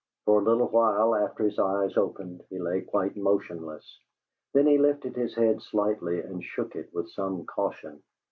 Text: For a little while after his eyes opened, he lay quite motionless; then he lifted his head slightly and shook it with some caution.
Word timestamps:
For 0.25 0.41
a 0.41 0.43
little 0.43 0.67
while 0.67 1.13
after 1.15 1.43
his 1.43 1.59
eyes 1.59 1.95
opened, 1.95 2.43
he 2.49 2.57
lay 2.57 2.81
quite 2.81 3.15
motionless; 3.15 3.99
then 4.51 4.65
he 4.65 4.79
lifted 4.79 5.15
his 5.15 5.35
head 5.35 5.61
slightly 5.61 6.19
and 6.21 6.43
shook 6.43 6.75
it 6.75 6.91
with 6.91 7.07
some 7.11 7.45
caution. 7.45 8.01